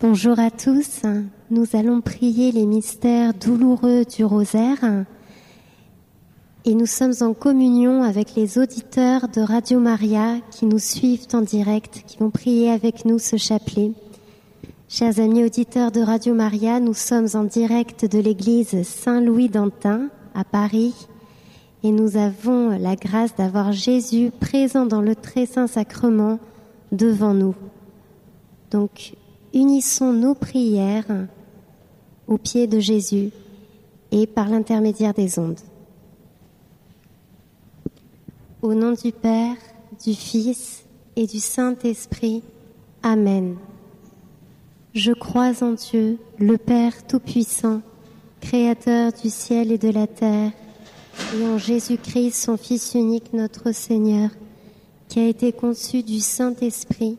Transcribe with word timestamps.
Bonjour 0.00 0.38
à 0.38 0.52
tous. 0.52 1.02
Nous 1.50 1.66
allons 1.72 2.00
prier 2.00 2.52
les 2.52 2.66
mystères 2.66 3.34
douloureux 3.34 4.04
du 4.04 4.24
rosaire 4.24 5.04
et 6.64 6.74
nous 6.76 6.86
sommes 6.86 7.14
en 7.20 7.34
communion 7.34 8.04
avec 8.04 8.36
les 8.36 8.58
auditeurs 8.58 9.26
de 9.26 9.40
Radio 9.40 9.80
Maria 9.80 10.36
qui 10.52 10.66
nous 10.66 10.78
suivent 10.78 11.26
en 11.32 11.40
direct, 11.40 12.04
qui 12.06 12.16
vont 12.18 12.30
prier 12.30 12.70
avec 12.70 13.06
nous 13.06 13.18
ce 13.18 13.36
chapelet. 13.36 13.90
Chers 14.88 15.18
amis 15.18 15.42
auditeurs 15.42 15.90
de 15.90 16.00
Radio 16.00 16.32
Maria, 16.32 16.78
nous 16.78 16.94
sommes 16.94 17.28
en 17.34 17.42
direct 17.42 18.04
de 18.04 18.20
l'église 18.20 18.84
Saint-Louis 18.84 19.48
d'Antin 19.48 20.10
à 20.32 20.44
Paris 20.44 20.94
et 21.82 21.90
nous 21.90 22.16
avons 22.16 22.78
la 22.78 22.94
grâce 22.94 23.34
d'avoir 23.34 23.72
Jésus 23.72 24.30
présent 24.30 24.86
dans 24.86 25.02
le 25.02 25.16
très 25.16 25.46
saint 25.46 25.66
sacrement 25.66 26.38
devant 26.92 27.34
nous. 27.34 27.56
Donc, 28.70 29.14
unissons 29.58 30.12
nos 30.12 30.34
prières 30.34 31.26
au 32.28 32.38
pied 32.38 32.68
de 32.68 32.78
Jésus 32.78 33.30
et 34.12 34.26
par 34.28 34.48
l'intermédiaire 34.48 35.14
des 35.14 35.38
ondes. 35.38 35.58
Au 38.62 38.74
nom 38.74 38.92
du 38.92 39.10
Père, 39.10 39.56
du 40.04 40.14
Fils 40.14 40.84
et 41.16 41.26
du 41.26 41.40
Saint-Esprit. 41.40 42.42
Amen. 43.02 43.56
Je 44.94 45.12
crois 45.12 45.52
en 45.62 45.72
Dieu, 45.72 46.18
le 46.38 46.56
Père 46.56 47.06
Tout-Puissant, 47.06 47.80
Créateur 48.40 49.12
du 49.12 49.28
ciel 49.28 49.72
et 49.72 49.78
de 49.78 49.90
la 49.90 50.06
terre, 50.06 50.52
et 51.36 51.44
en 51.44 51.58
Jésus-Christ, 51.58 52.32
son 52.32 52.56
Fils 52.56 52.94
unique, 52.94 53.32
notre 53.32 53.72
Seigneur, 53.72 54.30
qui 55.08 55.18
a 55.18 55.26
été 55.26 55.52
conçu 55.52 56.04
du 56.04 56.20
Saint-Esprit 56.20 57.18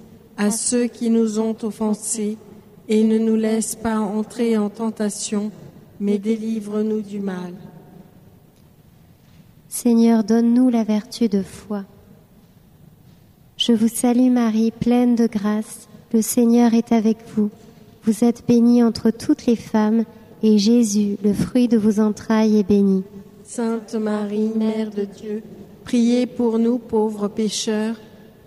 à 0.41 0.49
ceux 0.49 0.87
qui 0.87 1.11
nous 1.11 1.39
ont 1.39 1.55
offensés, 1.61 2.35
et 2.89 3.03
ne 3.03 3.19
nous 3.19 3.35
laisse 3.35 3.75
pas 3.75 3.99
entrer 3.99 4.57
en 4.57 4.71
tentation, 4.71 5.51
mais 5.99 6.17
délivre-nous 6.17 7.01
du 7.01 7.19
mal. 7.19 7.53
Seigneur, 9.69 10.23
donne-nous 10.23 10.69
la 10.69 10.83
vertu 10.83 11.29
de 11.29 11.43
foi. 11.43 11.83
Je 13.55 13.71
vous 13.71 13.87
salue 13.87 14.31
Marie, 14.31 14.71
pleine 14.71 15.13
de 15.15 15.27
grâce, 15.27 15.87
le 16.11 16.23
Seigneur 16.23 16.73
est 16.73 16.91
avec 16.91 17.17
vous. 17.35 17.51
Vous 18.03 18.23
êtes 18.23 18.43
bénie 18.47 18.81
entre 18.81 19.11
toutes 19.11 19.45
les 19.45 19.55
femmes, 19.55 20.05
et 20.41 20.57
Jésus, 20.57 21.17
le 21.23 21.33
fruit 21.33 21.67
de 21.67 21.77
vos 21.77 21.99
entrailles, 21.99 22.57
est 22.57 22.67
béni. 22.67 23.03
Sainte 23.43 23.93
Marie, 23.93 24.49
Mère 24.55 24.89
de 24.89 25.05
Dieu, 25.05 25.43
priez 25.83 26.25
pour 26.25 26.57
nous 26.57 26.79
pauvres 26.79 27.27
pécheurs, 27.27 27.97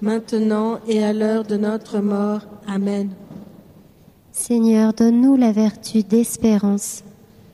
maintenant 0.05 0.79
et 0.87 1.03
à 1.03 1.13
l'heure 1.13 1.45
de 1.45 1.57
notre 1.57 1.99
mort. 1.99 2.43
Amen. 2.69 3.09
Seigneur, 4.33 4.93
donne-nous 4.93 5.37
la 5.37 5.51
vertu 5.51 6.03
d'espérance. 6.03 7.03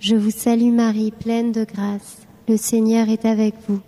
Je 0.00 0.16
vous 0.16 0.30
salue 0.30 0.72
Marie, 0.72 1.12
pleine 1.12 1.52
de 1.52 1.64
grâce. 1.64 2.18
Le 2.48 2.56
Seigneur 2.56 3.08
est 3.08 3.24
avec 3.24 3.54
vous. 3.68 3.80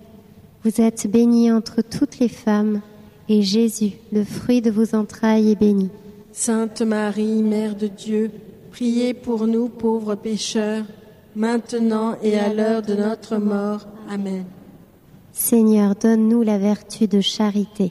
Vous 0.64 0.80
êtes 0.80 1.10
bénie 1.10 1.50
entre 1.50 1.82
toutes 1.82 2.20
les 2.20 2.28
femmes, 2.28 2.80
et 3.28 3.42
Jésus, 3.42 3.92
le 4.12 4.22
fruit 4.24 4.62
de 4.62 4.70
vos 4.70 4.94
entrailles, 4.94 5.50
est 5.50 5.58
béni. 5.58 5.90
Sainte 6.32 6.82
Marie, 6.82 7.42
Mère 7.42 7.74
de 7.74 7.88
Dieu, 7.88 8.30
priez 8.70 9.12
pour 9.12 9.46
nous 9.48 9.68
pauvres 9.68 10.14
pécheurs, 10.14 10.84
maintenant 11.34 12.14
et 12.22 12.38
à 12.38 12.52
l'heure 12.52 12.82
de 12.82 12.94
notre 12.94 13.38
mort. 13.38 13.86
Amen. 14.08 14.44
Seigneur, 15.32 15.94
donne-nous 15.96 16.42
la 16.42 16.58
vertu 16.58 17.08
de 17.08 17.20
charité. 17.20 17.90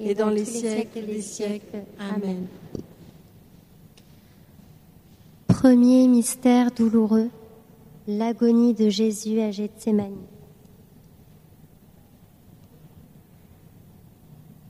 et 0.00 0.14
dans 0.14 0.30
les 0.30 0.44
siècles 0.44 1.06
des 1.06 1.20
siècles. 1.20 1.84
Amen. 1.98 2.46
Premier 5.46 6.06
mystère 6.06 6.70
douloureux, 6.70 7.30
l'agonie 8.06 8.74
de 8.74 8.88
Jésus 8.88 9.40
à 9.40 9.50
Gethsemane. 9.50 10.16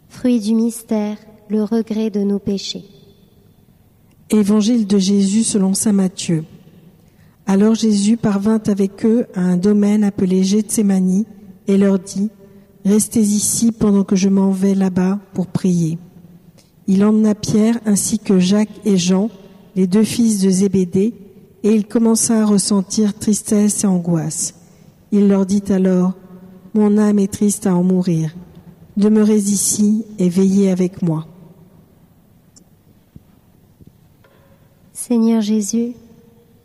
Fruit 0.09 0.41
du 0.41 0.54
mystère, 0.54 1.19
le 1.48 1.62
regret 1.62 2.10
de 2.10 2.20
nos 2.20 2.38
péchés. 2.38 2.84
Évangile 4.31 4.86
de 4.86 4.98
Jésus 4.98 5.44
selon 5.44 5.75
saint 5.75 5.92
Matthieu. 5.92 6.44
Alors 7.47 7.75
Jésus 7.75 8.16
parvint 8.16 8.60
avec 8.66 9.04
eux 9.04 9.26
à 9.34 9.41
un 9.41 9.56
domaine 9.56 10.03
appelé 10.03 10.42
Gethsemane 10.42 11.25
et 11.69 11.76
leur 11.76 11.98
dit 11.98 12.31
Restez 12.86 13.22
ici 13.22 13.72
pendant 13.72 14.04
que 14.04 14.14
je 14.14 14.28
m'en 14.28 14.52
vais 14.52 14.76
là-bas 14.76 15.19
pour 15.34 15.48
prier. 15.48 15.98
Il 16.86 17.04
emmena 17.04 17.34
Pierre 17.34 17.80
ainsi 17.84 18.20
que 18.20 18.38
Jacques 18.38 18.80
et 18.84 18.97
Jean, 18.97 19.28
les 19.74 19.88
deux 19.88 20.04
fils 20.04 20.41
de 20.41 20.48
Zébédée, 20.48 21.12
et 21.64 21.72
il 21.72 21.88
commença 21.88 22.41
à 22.41 22.47
ressentir 22.47 23.12
tristesse 23.19 23.82
et 23.82 23.88
angoisse. 23.88 24.54
Il 25.10 25.26
leur 25.26 25.47
dit 25.47 25.64
alors, 25.69 26.12
Mon 26.74 26.97
âme 26.97 27.19
est 27.19 27.32
triste 27.32 27.66
à 27.66 27.74
en 27.74 27.82
mourir. 27.82 28.32
Demeurez 28.97 29.38
ici 29.38 30.04
et 30.20 30.28
veillez 30.28 30.70
avec 30.70 31.03
moi. 31.03 31.26
Seigneur 34.92 35.42
Jésus, 35.42 35.94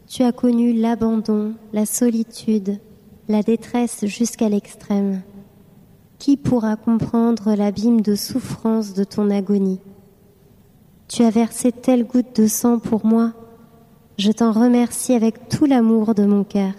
tu 0.07 0.21
as 0.21 0.31
connu 0.31 0.73
l'abandon, 0.73 1.55
la 1.73 1.87
solitude, 1.87 2.77
la 3.27 3.41
détresse 3.41 4.05
jusqu'à 4.05 4.49
l'extrême. 4.49 5.21
Qui 6.21 6.37
pourra 6.37 6.75
comprendre 6.75 7.55
l'abîme 7.55 8.01
de 8.01 8.13
souffrance 8.13 8.93
de 8.93 9.03
ton 9.03 9.31
agonie 9.31 9.79
Tu 11.07 11.23
as 11.23 11.31
versé 11.31 11.71
telle 11.71 12.05
goutte 12.05 12.39
de 12.39 12.45
sang 12.45 12.77
pour 12.77 13.07
moi. 13.07 13.31
Je 14.19 14.31
t'en 14.31 14.51
remercie 14.51 15.15
avec 15.15 15.49
tout 15.49 15.65
l'amour 15.65 16.13
de 16.13 16.23
mon 16.23 16.43
cœur. 16.43 16.73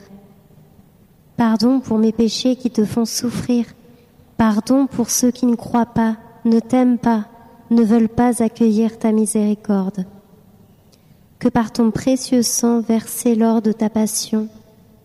Pardon 1.37 1.81
pour 1.81 1.99
mes 1.99 2.13
péchés 2.13 2.55
qui 2.55 2.71
te 2.71 2.85
font 2.85 3.05
souffrir. 3.05 3.67
Pardon 4.37 4.87
pour 4.87 5.11
ceux 5.11 5.33
qui 5.33 5.47
ne 5.47 5.57
croient 5.57 5.87
pas, 5.87 6.19
ne 6.45 6.61
t'aiment 6.61 6.99
pas, 6.99 7.25
ne 7.73 7.83
veulent 7.83 8.09
pas 8.09 8.45
accueillir 8.45 8.97
ta 8.97 9.11
miséricorde. 9.11 10.07
Que 11.41 11.49
par 11.49 11.73
ton 11.73 11.91
précieux 11.91 12.43
sang 12.43 12.81
versé 12.81 13.35
lors 13.35 13.61
de 13.61 13.73
ta 13.73 13.91
passion, 13.91 14.47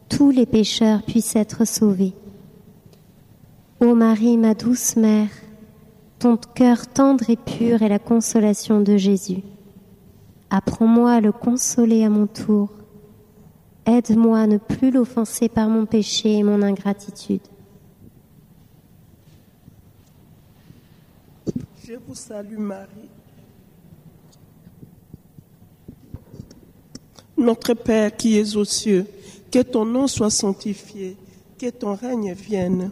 tous 0.10 0.30
les 0.30 0.46
pécheurs 0.46 1.02
puissent 1.02 1.36
être 1.36 1.66
sauvés. 1.66 2.14
Ô 3.80 3.94
Marie, 3.94 4.38
ma 4.38 4.56
douce 4.56 4.96
mère, 4.96 5.30
ton 6.18 6.36
cœur 6.36 6.88
tendre 6.88 7.30
et 7.30 7.36
pur 7.36 7.84
est 7.84 7.90
la 7.90 8.00
consolation 8.00 8.82
de 8.82 8.98
Jésus. 8.98 9.44
Apprends-moi 10.50 11.12
à 11.12 11.22
le 11.22 11.32
consoler 11.32 12.04
à 12.04 12.10
mon 12.10 12.26
tour. 12.26 12.72
Aide-moi 13.86 14.40
à 14.40 14.48
ne 14.48 14.58
plus 14.58 14.90
l'offenser 14.90 15.48
par 15.48 15.70
mon 15.70 15.86
péché 15.86 16.40
et 16.40 16.44
mon 16.44 16.64
ingratitude. 16.64 17.42
Je 21.86 21.94
vous 22.08 22.16
salue 22.16 22.58
Marie. 22.58 23.12
Notre 27.38 27.76
Père 27.76 28.18
qui 28.18 28.40
es 28.40 28.56
aux 28.56 28.66
cieux, 28.66 29.06
que 29.52 29.62
ton 29.62 29.86
nom 29.86 30.08
soit 30.08 30.32
sanctifié, 30.32 31.16
que 31.60 31.70
ton 31.70 31.94
règne 31.94 32.34
vienne, 32.34 32.92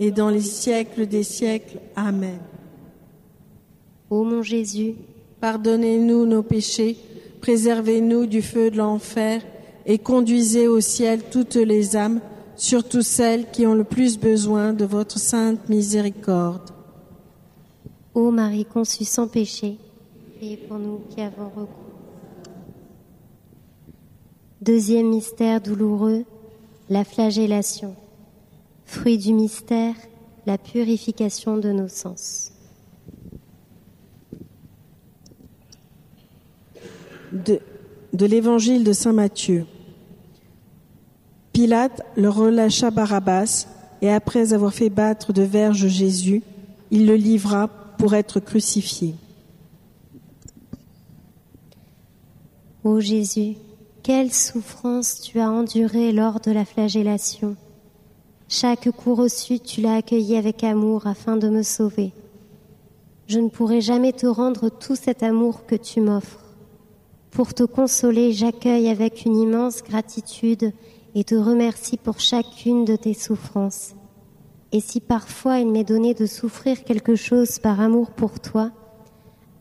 et 0.00 0.10
dans 0.10 0.30
les 0.30 0.40
siècles 0.40 1.06
des 1.06 1.22
siècles. 1.22 1.78
Amen. 1.94 2.38
Ô 4.10 4.24
mon 4.24 4.42
Jésus, 4.42 4.94
Pardonnez-nous 5.40 6.24
nos 6.24 6.42
péchés, 6.42 6.96
préservez-nous 7.40 8.26
du 8.26 8.40
feu 8.40 8.70
de 8.70 8.78
l'enfer, 8.78 9.42
et 9.84 9.98
conduisez 9.98 10.66
au 10.66 10.80
ciel 10.80 11.22
toutes 11.30 11.56
les 11.56 11.94
âmes, 11.94 12.20
surtout 12.56 13.02
celles 13.02 13.50
qui 13.50 13.66
ont 13.66 13.74
le 13.74 13.84
plus 13.84 14.18
besoin 14.18 14.72
de 14.72 14.84
votre 14.84 15.18
sainte 15.18 15.68
miséricorde. 15.68 16.70
ô 18.14 18.30
Marie 18.30 18.64
conçue 18.64 19.04
sans 19.04 19.28
péché, 19.28 19.76
priez 20.36 20.56
pour 20.56 20.78
nous 20.78 21.00
qui 21.10 21.20
avons 21.20 21.50
recours. 21.50 21.68
Deuxième 24.62 25.10
mystère 25.10 25.60
douloureux, 25.60 26.24
la 26.88 27.04
flagellation. 27.04 27.94
Fruit 28.86 29.18
du 29.18 29.34
mystère, 29.34 29.94
la 30.46 30.56
purification 30.56 31.58
de 31.58 31.70
nos 31.72 31.88
sens. 31.88 32.52
de, 37.32 37.60
de 38.12 38.26
l'évangile 38.26 38.84
de 38.84 38.92
Saint 38.92 39.12
Matthieu. 39.12 39.66
Pilate 41.52 42.02
leur 42.16 42.36
relâcha 42.36 42.90
Barabbas, 42.90 43.66
et 44.02 44.10
après 44.10 44.52
avoir 44.52 44.74
fait 44.74 44.90
battre 44.90 45.32
de 45.32 45.42
verges 45.42 45.86
Jésus, 45.86 46.42
il 46.90 47.06
le 47.06 47.16
livra 47.16 47.68
pour 47.98 48.14
être 48.14 48.40
crucifié. 48.40 49.14
Ô 52.84 53.00
Jésus, 53.00 53.56
quelle 54.02 54.32
souffrance 54.32 55.20
tu 55.20 55.40
as 55.40 55.50
endurée 55.50 56.12
lors 56.12 56.40
de 56.40 56.52
la 56.52 56.64
flagellation. 56.64 57.56
Chaque 58.48 58.90
coup 58.92 59.14
reçu, 59.14 59.58
tu 59.58 59.80
l'as 59.80 59.96
accueilli 59.96 60.36
avec 60.36 60.62
amour 60.62 61.06
afin 61.06 61.36
de 61.36 61.48
me 61.48 61.62
sauver. 61.62 62.12
Je 63.26 63.40
ne 63.40 63.48
pourrai 63.48 63.80
jamais 63.80 64.12
te 64.12 64.26
rendre 64.26 64.68
tout 64.68 64.94
cet 64.94 65.24
amour 65.24 65.66
que 65.66 65.74
tu 65.74 66.00
m'offres. 66.00 66.44
Pour 67.32 67.54
te 67.54 67.64
consoler, 67.64 68.32
j'accueille 68.32 68.88
avec 68.88 69.24
une 69.24 69.36
immense 69.36 69.82
gratitude 69.82 70.72
et 71.16 71.24
te 71.24 71.34
remercie 71.34 71.96
pour 71.96 72.20
chacune 72.20 72.84
de 72.84 72.94
tes 72.94 73.14
souffrances. 73.14 73.94
Et 74.70 74.80
si 74.80 75.00
parfois 75.00 75.58
il 75.58 75.72
m'est 75.72 75.84
donné 75.84 76.14
de 76.14 76.26
souffrir 76.26 76.84
quelque 76.84 77.16
chose 77.16 77.58
par 77.58 77.80
amour 77.80 78.10
pour 78.10 78.38
toi, 78.38 78.70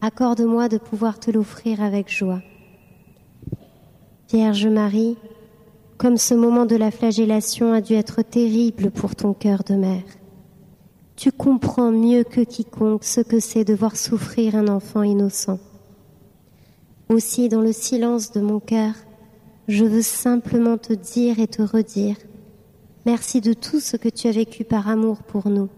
accorde-moi 0.01 0.69
de 0.69 0.77
pouvoir 0.77 1.19
te 1.19 1.31
l'offrir 1.31 1.81
avec 1.81 2.11
joie. 2.11 2.41
Vierge 4.29 4.67
Marie, 4.67 5.17
comme 5.97 6.17
ce 6.17 6.33
moment 6.33 6.65
de 6.65 6.75
la 6.75 6.91
flagellation 6.91 7.73
a 7.73 7.81
dû 7.81 7.93
être 7.93 8.21
terrible 8.21 8.91
pour 8.91 9.15
ton 9.15 9.33
cœur 9.33 9.63
de 9.63 9.75
mère. 9.75 10.03
Tu 11.15 11.31
comprends 11.31 11.91
mieux 11.91 12.23
que 12.23 12.41
quiconque 12.41 13.05
ce 13.05 13.21
que 13.21 13.39
c'est 13.39 13.63
de 13.63 13.73
voir 13.73 13.95
souffrir 13.95 14.55
un 14.55 14.67
enfant 14.67 15.03
innocent. 15.03 15.59
Aussi, 17.07 17.47
dans 17.47 17.61
le 17.61 17.71
silence 17.71 18.31
de 18.31 18.41
mon 18.41 18.59
cœur, 18.59 18.93
je 19.67 19.85
veux 19.85 20.01
simplement 20.01 20.77
te 20.77 20.93
dire 20.93 21.39
et 21.39 21.47
te 21.47 21.61
redire, 21.61 22.17
merci 23.05 23.39
de 23.39 23.53
tout 23.53 23.79
ce 23.79 23.95
que 23.95 24.09
tu 24.09 24.27
as 24.27 24.31
vécu 24.31 24.63
par 24.63 24.89
amour 24.89 25.23
pour 25.23 25.49
nous. 25.49 25.69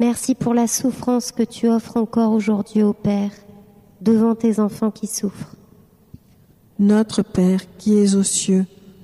Merci 0.00 0.34
pour 0.34 0.54
la 0.54 0.66
souffrance 0.66 1.30
que 1.30 1.42
tu 1.42 1.68
offres 1.68 1.96
encore 1.96 2.32
aujourd'hui 2.32 2.82
au 2.82 2.92
Père, 2.92 3.30
devant 4.00 4.34
tes 4.34 4.58
enfants 4.58 4.90
qui 4.90 5.06
souffrent. 5.06 5.54
Notre 6.78 7.22
Père 7.22 7.60
qui 7.78 7.98
es 7.98 8.16
aux 8.16 8.24
cieux, 8.24 8.66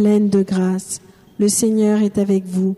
pleine 0.00 0.30
de 0.30 0.42
grâce. 0.42 1.02
Le 1.38 1.48
Seigneur 1.48 2.00
est 2.00 2.16
avec 2.16 2.46
vous. 2.46 2.74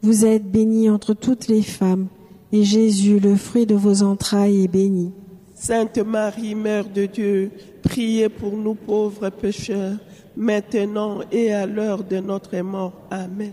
Vous 0.00 0.24
êtes 0.24 0.50
bénie 0.50 0.88
entre 0.88 1.12
toutes 1.12 1.48
les 1.48 1.60
femmes, 1.60 2.06
et 2.50 2.64
Jésus, 2.64 3.20
le 3.20 3.36
fruit 3.36 3.66
de 3.66 3.74
vos 3.74 4.02
entrailles, 4.02 4.64
est 4.64 4.68
béni. 4.68 5.12
Sainte 5.54 5.98
Marie, 5.98 6.54
Mère 6.54 6.88
de 6.88 7.04
Dieu, 7.04 7.50
priez 7.82 8.30
pour 8.30 8.56
nous 8.56 8.72
pauvres 8.74 9.28
pécheurs, 9.28 9.98
maintenant 10.34 11.18
et 11.30 11.52
à 11.52 11.66
l'heure 11.66 12.04
de 12.04 12.20
notre 12.20 12.58
mort. 12.60 12.94
Amen. 13.10 13.52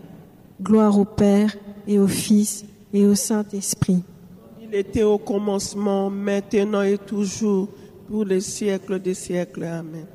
Gloire 0.61 0.97
au 0.97 1.03
Père 1.03 1.57
et 1.89 1.99
au 1.99 2.07
Fils 2.07 2.63
et 2.93 3.05
au 3.05 3.15
Saint-Esprit. 3.15 4.01
Il 4.63 4.73
était 4.73 5.03
au 5.03 5.17
commencement, 5.17 6.09
maintenant 6.09 6.83
et 6.83 6.97
toujours, 6.97 7.67
pour 8.07 8.23
les 8.23 8.39
siècles 8.39 9.01
des 9.01 9.13
siècles. 9.13 9.65
Amen. 9.65 10.05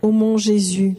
Ô 0.00 0.12
mon 0.12 0.36
Jésus, 0.36 0.94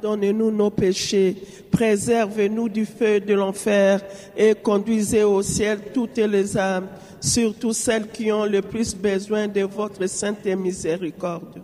pardonne-nous 0.00 0.50
nos 0.50 0.70
péchés, 0.70 1.36
préserve-nous 1.70 2.68
du 2.68 2.86
feu 2.86 3.20
de 3.20 3.34
l'enfer 3.34 4.00
et 4.36 4.54
conduisez 4.54 5.24
au 5.24 5.42
ciel 5.42 5.80
toutes 5.92 6.18
les 6.18 6.56
âmes, 6.56 6.86
surtout 7.20 7.72
celles 7.72 8.08
qui 8.08 8.30
ont 8.30 8.44
le 8.44 8.62
plus 8.62 8.94
besoin 8.94 9.48
de 9.48 9.62
votre 9.62 10.06
sainte 10.06 10.46
miséricorde. 10.46 11.60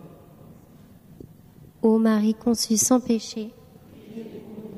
Ô 1.81 1.97
Marie 1.97 2.33
conçue 2.33 2.77
sans 2.77 2.99
péché, 2.99 3.51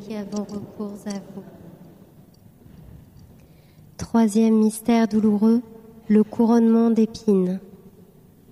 qui 0.01 0.15
avons 0.15 0.43
recours 0.43 0.99
à 1.07 1.13
vous. 1.13 1.43
Troisième 3.97 4.55
mystère 4.55 5.07
douloureux, 5.07 5.61
le 6.07 6.23
couronnement 6.23 6.91
d'épines. 6.91 7.59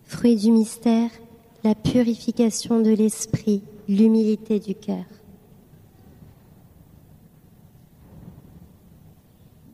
Fruit 0.04 0.36
du 0.36 0.52
mystère, 0.52 1.10
la 1.64 1.76
purification 1.76 2.80
de 2.82 2.92
l'esprit, 2.92 3.62
l'humilité 3.88 4.60
du 4.60 4.76
cœur. 4.76 5.06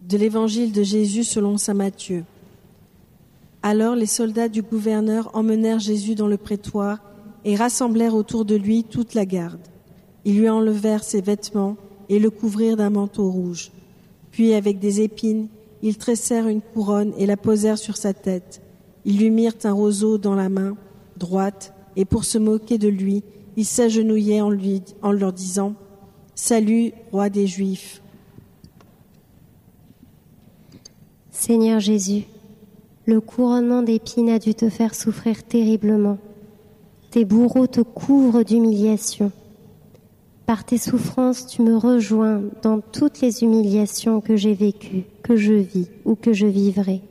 De 0.08 0.18
l'évangile 0.18 0.72
de 0.72 0.84
Jésus 0.84 1.24
selon 1.24 1.58
saint 1.58 1.74
Matthieu. 1.74 2.26
Alors 3.64 3.96
les 3.96 4.06
soldats 4.06 4.50
du 4.50 4.62
gouverneur 4.62 5.30
emmenèrent 5.34 5.80
Jésus 5.80 6.16
dans 6.16 6.28
le 6.28 6.38
prétoire 6.38 7.00
et 7.46 7.56
rassemblèrent 7.56 8.16
autour 8.16 8.44
de 8.44 8.56
lui 8.56 8.84
toute 8.84 9.14
la 9.14 9.26
garde. 9.26 9.62
Ils 10.26 10.40
lui 10.40 10.50
enlevèrent 10.50 11.04
ses 11.04 11.22
vêtements 11.22 11.78
et 12.10 12.20
le 12.20 12.30
couvrirent 12.30 12.78
d'un 12.78 12.90
manteau 12.90 13.30
rouge. 13.30 13.72
Puis 14.32 14.54
avec 14.54 14.80
des 14.80 15.02
épines, 15.02 15.48
ils 15.82 15.98
tressèrent 15.98 16.48
une 16.48 16.62
couronne 16.62 17.14
et 17.18 17.26
la 17.26 17.38
posèrent 17.38 17.78
sur 17.78 17.98
sa 17.98 18.14
tête. 18.14 18.62
Ils 19.06 19.18
lui 19.18 19.30
mirent 19.30 19.56
un 19.64 19.72
roseau 19.72 20.18
dans 20.18 20.36
la 20.36 20.50
main 20.50 20.76
droite, 21.18 21.74
et 21.96 22.06
pour 22.06 22.24
se 22.24 22.38
moquer 22.38 22.78
de 22.78 22.88
lui, 22.88 23.24
ils 23.58 23.66
s'agenouillaient 23.66 24.42
en, 24.42 24.52
en 25.02 25.12
leur 25.12 25.34
disant 25.34 25.76
Salut, 26.36 26.92
roi 27.12 27.30
des 27.30 27.48
Juifs. 27.48 28.02
Seigneur 31.30 31.80
Jésus, 31.80 32.24
le 33.06 33.20
couronnement 33.20 33.82
d'épines 33.82 34.30
a 34.30 34.40
dû 34.40 34.54
te 34.54 34.70
faire 34.70 34.96
souffrir 34.96 35.44
terriblement. 35.44 36.18
Tes 37.10 37.26
bourreaux 37.26 37.68
te 37.68 37.82
couvrent 37.82 38.44
d'humiliation. 38.44 39.32
Par 40.46 40.64
tes 40.64 40.78
souffrances, 40.78 41.48
tu 41.48 41.62
me 41.62 41.78
rejoins 41.78 42.42
dans 42.62 42.80
toutes 42.80 43.22
les 43.22 43.44
humiliations 43.44 44.22
que 44.22 44.36
j'ai 44.36 44.54
vécues, 44.54 45.04
que 45.24 45.36
je 45.36 45.54
vis 45.54 45.90
ou 46.06 46.16
que 46.16 46.34
je 46.34 46.46
vivrai. 46.46 47.02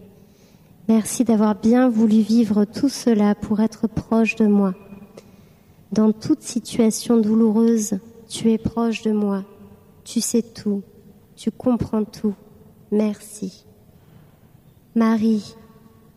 Merci 0.89 1.25
d'avoir 1.25 1.55
bien 1.55 1.89
voulu 1.89 2.21
vivre 2.21 2.65
tout 2.65 2.89
cela 2.89 3.35
pour 3.35 3.61
être 3.61 3.89
proche 3.89 4.37
de 4.37 4.47
moi. 4.47 4.75
Dans 5.93 6.13
toute 6.13 6.43
situation 6.43 7.19
douloureuse, 7.19 7.99
tu 8.29 8.53
es 8.53 8.59
proche 8.59 9.03
de 9.03 9.13
moi. 9.13 9.45
Tu 10.05 10.21
sais 10.21 10.43
tout. 10.43 10.83
Tu 11.37 11.51
comprends 11.51 12.05
tout. 12.05 12.35
Merci. 12.91 13.65
Marie, 14.95 15.55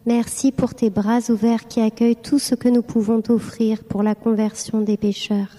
merci 0.06 0.52
pour 0.52 0.74
tes 0.74 0.90
bras 0.90 1.20
ouverts 1.30 1.68
qui 1.68 1.82
accueillent 1.82 2.16
tout 2.16 2.40
ce 2.40 2.56
que 2.56 2.70
nous 2.70 2.82
pouvons 2.82 3.22
t'offrir 3.22 3.84
pour 3.84 4.04
la 4.04 4.16
conversion 4.16 4.82
des 4.82 4.98
pécheurs, 4.98 5.58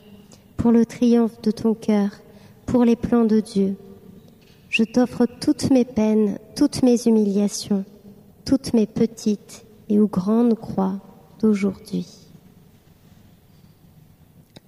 pour 0.57 0.73
le 0.73 0.85
triomphe 0.85 1.41
de 1.43 1.51
ton 1.51 1.75
cœur, 1.75 2.11
pour 2.67 2.85
les 2.85 2.97
plans 2.97 3.25
de 3.25 3.41
Dieu. 3.41 3.77
Je 4.69 4.83
t'offre 4.83 5.27
toutes 5.41 5.71
mes 5.71 5.85
peines, 5.85 6.39
toutes 6.57 6.83
mes 6.83 7.07
humiliations 7.07 7.85
toutes 8.45 8.75
mes 8.75 8.87
petites 8.87 9.65
et 9.89 9.99
ou 9.99 10.07
grandes 10.07 10.55
croix 10.55 11.01
d'aujourd'hui. 11.41 12.24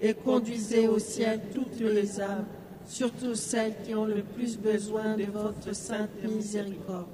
et 0.00 0.14
conduisez 0.14 0.88
au 0.88 0.98
ciel 0.98 1.40
toutes 1.54 1.80
les 1.80 2.20
âmes, 2.20 2.44
surtout 2.86 3.34
celles 3.34 3.74
qui 3.84 3.94
ont 3.94 4.04
le 4.04 4.22
plus 4.22 4.56
besoin 4.58 5.16
de 5.16 5.24
votre 5.24 5.74
sainte 5.74 6.10
miséricorde. 6.22 7.06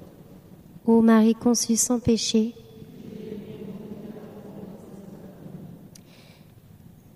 ô 0.85 1.01
Marie 1.01 1.35
conçue 1.35 1.75
sans 1.75 1.99
péché. 1.99 2.53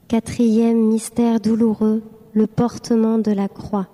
Quatrième 0.08 0.88
mystère 0.88 1.40
douloureux, 1.40 2.02
le 2.34 2.48
portement 2.48 3.20
de 3.20 3.32
la 3.32 3.48
croix. 3.48 3.88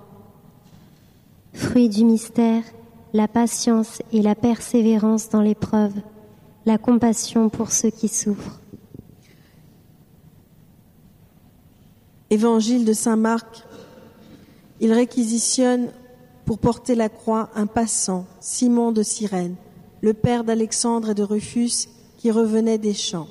Fruit 1.52 1.90
du 1.90 2.06
mystère, 2.06 2.64
la 3.14 3.28
patience 3.28 4.02
et 4.14 4.22
la 4.22 4.36
persévérance 4.36 5.30
dans 5.30 5.42
l'épreuve, 5.42 5.94
la 6.66 6.78
compassion 6.78 7.50
pour 7.50 7.72
ceux 7.72 7.90
qui 7.90 8.08
souffrent. 8.08 8.62
Évangile 12.32 12.86
de 12.86 12.94
Saint 12.94 13.18
Marc. 13.18 13.64
Il 14.80 14.92
réquisitionne 14.92 15.90
pour 16.46 16.58
porter 16.58 16.96
la 16.96 17.10
croix 17.10 17.50
un 17.56 17.68
passant, 17.68 18.26
Simon 18.40 18.92
de 18.92 19.04
Cyrène, 19.04 19.56
le 20.02 20.14
père 20.14 20.44
d'Alexandre 20.44 21.12
et 21.12 21.16
de 21.16 21.24
Rufus, 21.24 21.88
qui 22.18 22.32
revenait 22.32 22.80
des 22.80 22.94
champs. 22.94 23.28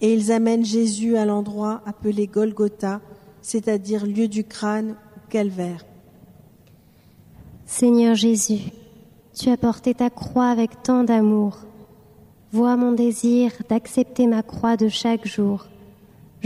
Et 0.00 0.12
ils 0.12 0.32
amènent 0.32 0.64
Jésus 0.64 1.16
à 1.16 1.24
l'endroit 1.24 1.82
appelé 1.86 2.26
Golgotha, 2.26 3.00
c'est-à-dire 3.42 4.04
lieu 4.04 4.26
du 4.26 4.44
crâne 4.44 4.96
ou 5.16 5.30
calvaire. 5.30 5.84
Seigneur 7.64 8.16
Jésus, 8.16 8.72
tu 9.34 9.50
as 9.50 9.56
porté 9.56 9.94
ta 9.94 10.10
croix 10.10 10.48
avec 10.48 10.82
tant 10.82 11.04
d'amour. 11.04 11.58
Vois 12.52 12.76
mon 12.76 12.92
désir 12.92 13.52
d'accepter 13.68 14.26
ma 14.26 14.42
croix 14.42 14.76
de 14.76 14.88
chaque 14.88 15.26
jour. 15.26 15.66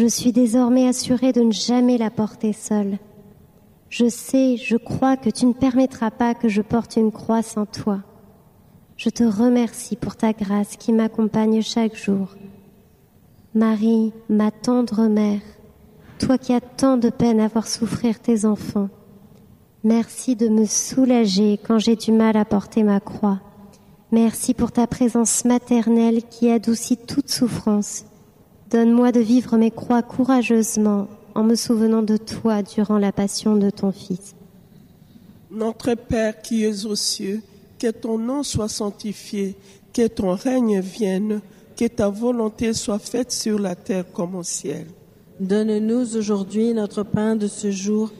Je 0.00 0.06
suis 0.06 0.32
désormais 0.32 0.88
assurée 0.88 1.34
de 1.34 1.42
ne 1.42 1.52
jamais 1.52 1.98
la 1.98 2.08
porter 2.08 2.54
seule. 2.54 2.96
Je 3.90 4.08
sais, 4.08 4.56
je 4.56 4.78
crois 4.78 5.18
que 5.18 5.28
tu 5.28 5.44
ne 5.44 5.52
permettras 5.52 6.10
pas 6.10 6.32
que 6.32 6.48
je 6.48 6.62
porte 6.62 6.96
une 6.96 7.12
croix 7.12 7.42
sans 7.42 7.66
toi. 7.66 8.00
Je 8.96 9.10
te 9.10 9.24
remercie 9.24 9.96
pour 9.96 10.16
ta 10.16 10.32
grâce 10.32 10.78
qui 10.78 10.94
m'accompagne 10.94 11.60
chaque 11.60 11.96
jour. 11.96 12.28
Marie, 13.52 14.14
ma 14.30 14.50
tendre 14.50 15.06
mère, 15.06 15.42
toi 16.18 16.38
qui 16.38 16.54
as 16.54 16.62
tant 16.62 16.96
de 16.96 17.10
peine 17.10 17.38
à 17.38 17.48
voir 17.48 17.68
souffrir 17.68 18.20
tes 18.20 18.46
enfants, 18.46 18.88
merci 19.84 20.34
de 20.34 20.48
me 20.48 20.64
soulager 20.64 21.60
quand 21.62 21.78
j'ai 21.78 21.96
du 21.96 22.12
mal 22.12 22.38
à 22.38 22.46
porter 22.46 22.84
ma 22.84 23.00
croix. 23.00 23.40
Merci 24.12 24.54
pour 24.54 24.72
ta 24.72 24.86
présence 24.86 25.44
maternelle 25.44 26.22
qui 26.22 26.50
adoucit 26.50 26.96
toute 26.96 27.28
souffrance. 27.28 28.06
Donne-moi 28.70 29.10
de 29.10 29.20
vivre 29.20 29.56
mes 29.56 29.70
croix 29.70 30.02
courageusement 30.02 31.08
en 31.34 31.42
me 31.42 31.56
souvenant 31.56 32.02
de 32.02 32.16
toi 32.16 32.62
durant 32.62 32.98
la 32.98 33.10
passion 33.10 33.56
de 33.56 33.70
ton 33.70 33.90
Fils. 33.90 34.34
Notre 35.50 35.94
Père 35.94 36.40
qui 36.40 36.64
es 36.64 36.86
aux 36.86 36.94
cieux, 36.94 37.42
que 37.80 37.90
ton 37.90 38.18
nom 38.18 38.44
soit 38.44 38.68
sanctifié, 38.68 39.56
que 39.92 40.06
ton 40.06 40.34
règne 40.34 40.80
vienne, 40.80 41.40
que 41.76 41.86
ta 41.86 42.08
volonté 42.08 42.72
soit 42.72 43.00
faite 43.00 43.32
sur 43.32 43.58
la 43.58 43.74
terre 43.74 44.04
comme 44.12 44.36
au 44.36 44.44
ciel. 44.44 44.86
Donne-nous 45.40 46.16
aujourd'hui 46.16 46.72
notre 46.72 47.02
pain 47.02 47.34
de 47.34 47.48
ce 47.48 47.70
jour. 47.70 48.12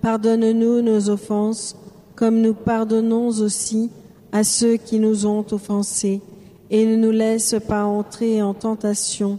Pardonne-nous 0.00 0.80
nos 0.80 1.10
offenses, 1.10 1.76
comme 2.14 2.40
nous 2.40 2.54
pardonnons 2.54 3.28
aussi 3.28 3.90
à 4.32 4.44
ceux 4.44 4.76
qui 4.76 5.00
nous 5.00 5.26
ont 5.26 5.44
offensés. 5.50 6.22
Et 6.70 6.86
ne 6.86 6.96
nous 6.96 7.10
laisse 7.10 7.56
pas 7.66 7.84
entrer 7.84 8.40
en 8.40 8.54
tentation, 8.54 9.38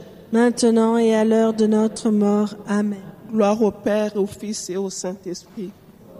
maintenant 0.31 0.97
et 0.97 1.15
à 1.15 1.25
l'heure 1.25 1.53
de 1.53 1.67
notre 1.67 2.09
mort. 2.09 2.55
Amen. 2.67 2.99
Gloire 3.31 3.61
au 3.61 3.71
Père, 3.71 4.15
au 4.15 4.25
Fils 4.25 4.69
et 4.69 4.77
au 4.77 4.89
Saint-Esprit. 4.89 5.71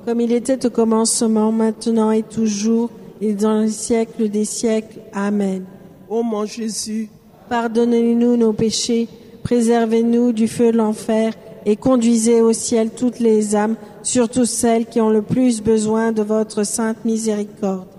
Comme 0.05 0.21
il 0.21 0.31
était 0.31 0.65
au 0.65 0.69
commencement, 0.69 1.51
maintenant 1.51 2.11
et 2.11 2.23
toujours, 2.23 2.89
et 3.19 3.33
dans 3.33 3.61
les 3.61 3.69
siècles 3.69 4.29
des 4.29 4.45
siècles. 4.45 4.99
Amen. 5.13 5.65
Ô 6.09 6.23
mon 6.23 6.45
Jésus, 6.45 7.09
Pardonnez-nous 7.51 8.37
nos 8.37 8.53
péchés, 8.53 9.09
préservez-nous 9.43 10.31
du 10.31 10.47
feu 10.47 10.71
de 10.71 10.77
l'enfer, 10.77 11.33
et 11.65 11.75
conduisez 11.75 12.39
au 12.39 12.53
ciel 12.53 12.91
toutes 12.91 13.19
les 13.19 13.57
âmes, 13.57 13.75
surtout 14.03 14.45
celles 14.45 14.85
qui 14.85 15.01
ont 15.01 15.09
le 15.09 15.21
plus 15.21 15.61
besoin 15.61 16.13
de 16.13 16.21
votre 16.21 16.63
sainte 16.63 17.03
miséricorde. 17.03 17.89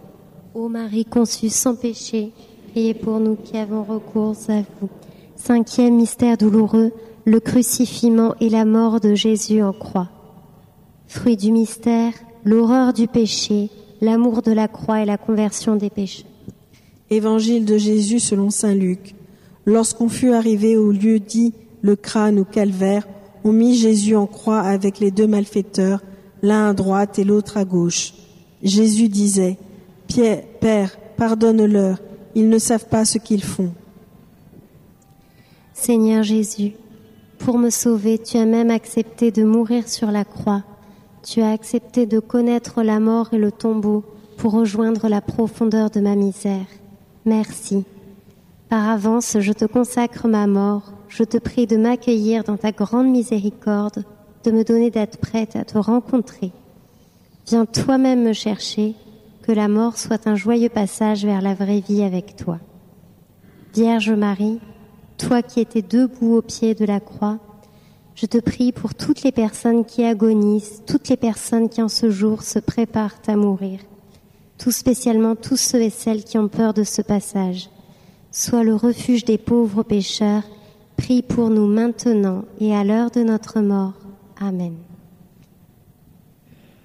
Ô 0.55 0.70
Marie 0.70 1.05
conçue 1.05 1.51
sans 1.51 1.75
péché, 1.75 2.33
priez 2.70 2.94
pour 2.94 3.20
nous 3.20 3.37
qui 3.37 3.59
avons 3.59 3.83
recours 3.83 4.37
à 4.48 4.62
vous. 4.81 4.88
Cinquième 5.45 5.97
mystère 5.97 6.37
douloureux, 6.37 6.93
le 7.25 7.41
crucifixion 7.41 8.37
et 8.41 8.49
la 8.49 8.65
mort 8.65 9.01
de 9.01 9.17
Jésus 9.17 9.61
en 9.61 9.73
croix. 9.73 10.09
Fruit 11.09 11.37
du 11.37 11.51
mystère, 11.51 12.13
l'horreur 12.45 12.93
du 12.93 13.09
péché, 13.09 13.69
l'amour 14.01 14.43
de 14.43 14.53
la 14.53 14.69
croix 14.69 15.03
et 15.03 15.05
la 15.05 15.19
conversion 15.19 15.75
des 15.75 15.91
pécheurs. 15.91 16.31
Évangile 17.11 17.65
de 17.65 17.77
Jésus 17.77 18.21
selon 18.21 18.51
Saint 18.51 18.77
Luc. 18.77 19.17
Lorsqu'on 19.67 20.09
fut 20.09 20.33
arrivé 20.33 20.77
au 20.77 20.93
lieu 20.93 21.19
dit 21.19 21.55
le 21.81 21.97
crâne 21.97 22.39
ou 22.39 22.45
calvaire, 22.45 23.09
on 23.43 23.51
mit 23.51 23.75
Jésus 23.75 24.15
en 24.15 24.29
croix 24.29 24.61
avec 24.61 25.01
les 25.01 25.11
deux 25.11 25.27
malfaiteurs, 25.27 26.05
l'un 26.43 26.69
à 26.69 26.73
droite 26.73 27.19
et 27.19 27.25
l'autre 27.25 27.57
à 27.57 27.65
gauche. 27.65 28.15
Jésus 28.63 29.09
disait, 29.09 29.59
Pierre, 30.07 30.45
Père, 30.61 30.97
pardonne-leur, 31.17 31.99
ils 32.37 32.49
ne 32.49 32.59
savent 32.59 32.87
pas 32.87 33.05
ce 33.05 33.19
qu'ils 33.19 33.43
font. 33.43 33.73
Seigneur 35.75 36.23
Jésus, 36.23 36.75
pour 37.39 37.59
me 37.59 37.71
sauver, 37.71 38.19
tu 38.19 38.37
as 38.37 38.45
même 38.45 38.71
accepté 38.71 39.31
de 39.31 39.43
mourir 39.43 39.89
sur 39.89 40.11
la 40.11 40.25
croix. 40.25 40.63
Tu 41.25 41.41
as 41.41 41.51
accepté 41.51 42.07
de 42.07 42.21
connaître 42.21 42.83
la 42.83 43.01
mort 43.01 43.31
et 43.33 43.39
le 43.39 43.51
tombeau 43.51 44.05
pour 44.37 44.53
rejoindre 44.53 45.09
la 45.09 45.21
profondeur 45.21 45.91
de 45.91 46.01
ma 46.01 46.15
misère. 46.15 46.67
Merci. 47.25 47.85
Par 48.69 48.89
avance, 48.89 49.39
je 49.41 49.53
te 49.53 49.65
consacre 49.65 50.29
ma 50.29 50.47
mort. 50.47 50.93
Je 51.09 51.25
te 51.25 51.39
prie 51.39 51.67
de 51.67 51.77
m'accueillir 51.77 52.45
dans 52.45 52.57
ta 52.57 52.73
grande 52.73 53.09
miséricorde, 53.09 54.05
de 54.45 54.51
me 54.51 54.65
donner 54.65 54.91
d'être 54.91 55.19
prête 55.19 55.57
à 55.57 55.65
te 55.65 55.79
rencontrer. 55.79 56.53
Viens 57.47 57.67
toi-même 57.67 58.23
me 58.23 58.33
chercher, 58.33 58.95
que 59.43 59.53
la 59.53 59.69
mort 59.69 59.99
soit 59.99 60.27
un 60.27 60.37
joyeux 60.37 60.69
passage 60.69 61.25
vers 61.25 61.43
la 61.43 61.55
vraie 61.55 61.81
vie 61.81 62.03
avec 62.03 62.37
toi. 62.37 62.59
Vierge 63.75 64.11
Marie, 64.11 64.61
toi 65.23 65.43
qui 65.43 65.61
étais 65.61 65.83
debout 65.83 66.37
au 66.37 66.43
pied 66.43 66.75
de 66.75 66.85
la 66.85 66.99
croix, 66.99 67.39
je 68.15 68.27
te 68.27 68.39
prie 68.39 68.73
pour 68.73 68.95
toutes 68.95 69.23
les 69.23 69.33
personnes 69.33 69.85
qui 69.85 70.05
agonisent, 70.05 70.83
toutes 70.87 71.09
les 71.09 71.17
personnes 71.17 71.69
qui 71.69 71.81
en 71.81 71.89
ce 71.89 72.11
jour 72.11 72.43
se 72.43 72.59
préparent 72.59 73.21
à 73.29 73.37
mourir, 73.37 73.79
tout 74.59 74.73
spécialement 74.73 75.37
tous 75.37 75.57
ceux 75.57 75.81
et 75.81 75.91
celles 75.91 76.25
qui 76.25 76.39
ont 76.39 76.49
peur 76.49 76.75
de 76.75 76.83
ce 76.83 77.03
passage. 77.03 77.71
Sois 78.33 78.65
le 78.65 78.75
refuge 78.75 79.25
des 79.25 79.39
pauvres 79.39 79.85
pécheurs, 79.85 80.43
prie 80.97 81.23
pour 81.23 81.51
nous 81.51 81.67
maintenant 81.67 82.45
et 82.61 82.75
à 82.75 82.83
l'heure 82.83 83.11
de 83.11 83.23
notre 83.23 83.61
mort. 83.61 83.95
Amen. 84.41 84.75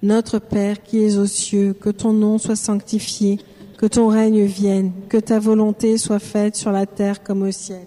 Notre 0.02 0.38
Père 0.38 0.82
qui 0.84 1.02
es 1.02 1.18
aux 1.18 1.26
cieux, 1.26 1.72
que 1.72 1.90
ton 1.90 2.12
nom 2.12 2.38
soit 2.38 2.54
sanctifié, 2.54 3.40
que 3.78 3.86
ton 3.86 4.06
règne 4.08 4.44
vienne, 4.44 4.92
que 5.08 5.18
ta 5.18 5.40
volonté 5.40 5.98
soit 5.98 6.20
faite 6.20 6.54
sur 6.54 6.70
la 6.70 6.86
terre 6.86 7.24
comme 7.24 7.42
au 7.42 7.50
ciel. 7.50 7.86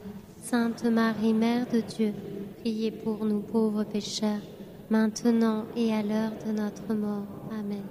Sainte 0.51 0.83
Marie, 0.83 1.31
Mère 1.31 1.65
de 1.71 1.79
Dieu, 1.79 2.11
priez 2.59 2.91
pour 2.91 3.23
nous 3.23 3.39
pauvres 3.39 3.85
pécheurs, 3.85 4.41
maintenant 4.89 5.63
et 5.77 5.93
à 5.93 6.03
l'heure 6.03 6.33
de 6.45 6.51
notre 6.51 6.93
mort. 6.93 7.23
Amen. 7.51 7.83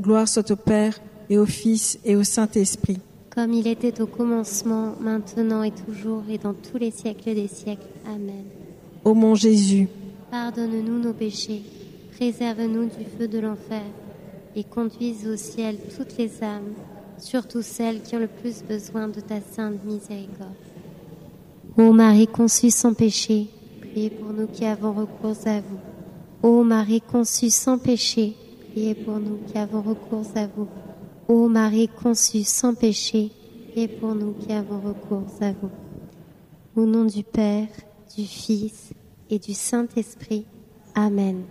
Gloire 0.00 0.26
soit 0.26 0.50
au 0.50 0.56
Père, 0.56 0.98
et 1.28 1.38
au 1.38 1.46
Fils, 1.46 2.00
et 2.04 2.16
au 2.16 2.24
Saint-Esprit. 2.24 2.98
Comme 3.32 3.52
il 3.52 3.68
était 3.68 4.00
au 4.00 4.08
commencement, 4.08 4.96
maintenant 5.00 5.62
et 5.62 5.70
toujours, 5.70 6.24
et 6.28 6.38
dans 6.38 6.52
tous 6.52 6.78
les 6.78 6.90
siècles 6.90 7.32
des 7.32 7.46
siècles. 7.46 7.86
Amen. 8.04 8.42
Ô 9.04 9.14
mon 9.14 9.36
Jésus, 9.36 9.86
Pardonne-nous 10.32 10.98
nos 10.98 11.12
péchés, 11.12 11.62
préserve-nous 12.16 12.86
du 12.86 13.04
feu 13.16 13.28
de 13.28 13.38
l'enfer, 13.38 13.84
et 14.56 14.64
conduise 14.64 15.28
au 15.28 15.36
ciel 15.36 15.76
toutes 15.96 16.18
les 16.18 16.42
âmes, 16.42 16.74
surtout 17.18 17.62
celles 17.62 18.02
qui 18.02 18.16
ont 18.16 18.20
le 18.20 18.26
plus 18.26 18.64
besoin 18.64 19.06
de 19.06 19.20
ta 19.20 19.40
sainte 19.40 19.84
miséricorde. 19.84 20.56
Ô 21.76 21.92
Marie 21.92 22.26
conçue 22.26 22.70
sans 22.70 22.94
péché, 22.94 23.46
priez 23.80 24.10
pour 24.10 24.32
nous 24.32 24.48
qui 24.48 24.64
avons 24.64 24.92
recours 24.92 25.36
à 25.46 25.60
vous. 25.60 25.78
Ô 26.42 26.64
Marie 26.64 27.00
conçue 27.00 27.50
sans 27.50 27.78
péché, 27.78 28.34
priez 28.70 28.94
pour 28.94 29.20
nous 29.20 29.38
qui 29.46 29.56
avons 29.56 29.80
recours 29.80 30.26
à 30.34 30.46
vous. 30.48 30.66
Ô 31.28 31.48
Marie 31.48 31.88
conçue 31.88 32.42
sans 32.42 32.74
péché, 32.74 33.30
priez 33.70 33.88
pour 33.88 34.14
nous 34.16 34.32
qui 34.32 34.52
avons 34.52 34.80
recours 34.80 35.26
à 35.40 35.52
vous. 35.52 35.70
Au 36.74 36.84
nom 36.86 37.04
du 37.04 37.22
Père, 37.22 37.68
du 38.16 38.24
Fils 38.24 38.90
et 39.30 39.38
du 39.38 39.54
Saint-Esprit. 39.54 40.46
Amen. 40.94 41.44